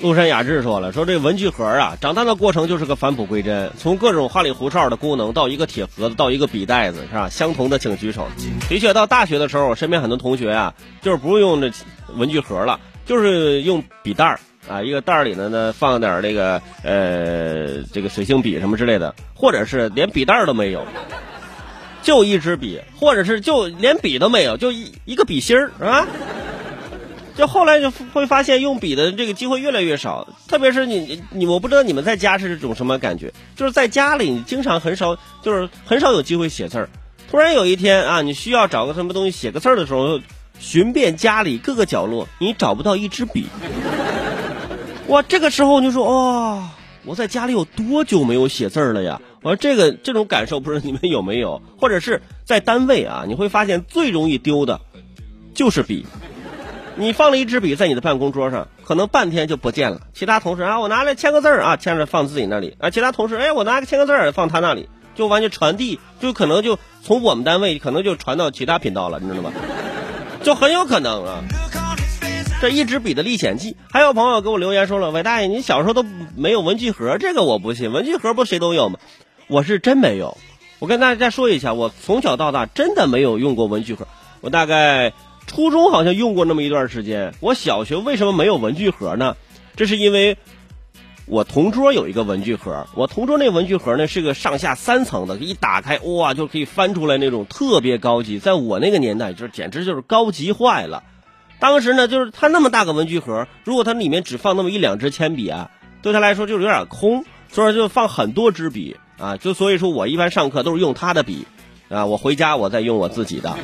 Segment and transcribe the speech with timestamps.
[0.00, 7.28] 陆山雅致说了，说这文具盒啊，长大的过程就是个返璞归真，从各种花里胡哨的功能到一个铁盒子，到一个笔袋子，是吧？
[7.28, 8.28] 相同的请举手。
[8.68, 10.72] 的确，到大学的时候，我身边很多同学啊，
[11.02, 11.68] 就是不用这
[12.14, 14.38] 文具盒了，就是用笔袋儿
[14.68, 20.86] 啊，一个袋儿里呢呢放点这个呃这个水性笔什么之类的，或者是连笔袋儿都没有，
[22.02, 26.06] 就一支笔，或者是就连笔都没有，就一一个笔芯儿啊。
[27.38, 36.90] 就后来就会发现用笔的这个机会越来越少，特别是你你我不知道你们在家是这种什么感觉，就是在家里你经常很少就是很少有机会写字儿，
[37.30, 40.18] 突然有一天啊，你需要找个什么东西写个字儿的时候，
[40.58, 43.46] 寻遍家里各个角落，你找不到一支笔，
[45.06, 46.70] 哇，这个时候你就说哇，
[47.04, 49.20] 我在家里有多久没有写字儿了呀？
[49.42, 54.80] 我说这个这种感受不知道你们有没有，或者是在单位啊，你会发现最容易丢的，
[55.54, 56.04] 就是笔。
[57.00, 60.00] 你放了一支笔在你的办公桌上，可能半天就不见了。
[60.14, 62.90] 其他同事啊，我拿来签个字儿啊，签着放自己那里啊。
[62.90, 69.52] 其他同事，哎，我拿个签个字儿放他那里，就完全传递，就可能就从我们单位可能就传到其他频道了，你知道吗？
[70.42, 71.44] 就很有可能啊。
[72.60, 73.76] 这一支笔的历险记。
[73.88, 76.04] 还有朋友给我留言说了，伟大爷，你小时候都
[76.34, 78.98] 没有文具盒，这个我不信，文具盒不谁都有吗？
[79.46, 80.36] 我是真没有。
[80.80, 84.08] 我跟大家说一下，我从小到大真的没有用过文具盒，
[84.40, 85.12] 我大概。
[85.48, 89.36] 初中好像用过那么一段时间，我小学为什么没有文具盒呢？
[89.74, 90.36] 这是因为
[91.26, 101.02] 我同桌有一个文具盒，我同桌那文具盒呢是个上下三层的，一打开哇就可以翻出来那种特别高级，在我那个年代就是简直就是高级坏了。
[101.58, 105.70] 当时呢就是它那么大个文具盒，如果它里面只放那么一两支铅笔啊，
[106.02, 111.46] 对他来说就是有点空，所以就放很多支笔啊，就所以说我一般上课都是用他的笔
[111.88, 113.58] 啊，我回家我再用我自己的啊。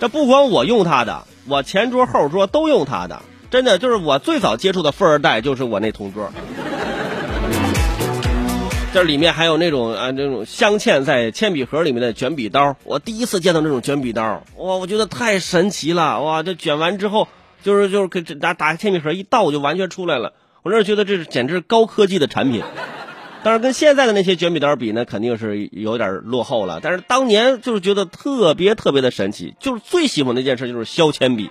[0.00, 6.30] 这不光我用他的，我前桌后桌都用他的，真的就是我最早接触的富二代就是我那同桌。
[8.94, 17.26] 这里面还有那种啊，那种镶嵌在铅笔盒里面的卷笔刀，我第一次见到那种卷笔刀，哇，我觉得太神奇了，哇，这卷完之后
[17.62, 20.32] 就是就是给打打开铅笔盒一倒就完全出来了，
[20.62, 22.62] 我那觉得这是简直高科技的产品。
[23.44, 26.80] 但是跟现在的那些卷笔刀比呢，肯定是有点落后了。
[26.82, 31.50] 但是当年就是觉得特别特别的神奇，就是最喜欢的一件事就是削铅笔，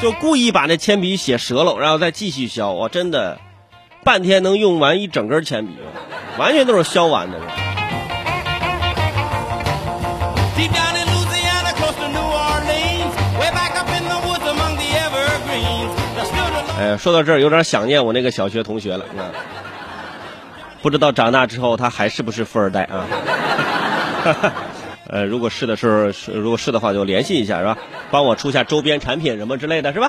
[0.00, 2.72] 就故意把那铅笔写折了，然后再继续削。
[2.72, 3.38] 我真的
[4.04, 5.72] 半天能用完一整根铅笔，
[6.38, 7.38] 完全都是削完的。
[16.78, 19.04] 哎，说到这儿有点想念我那个小学同学了。
[20.86, 23.04] 不知道长大之后他还是不是富二代啊？
[25.10, 27.76] 呃，如果是的时候，如果是的话就联系一下是吧？
[28.12, 30.08] 帮我出下周边产品什么之类的是吧？